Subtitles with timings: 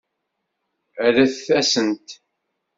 [1.05, 2.07] Rret-asent.